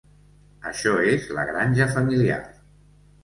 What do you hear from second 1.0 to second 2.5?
és la granja familiar.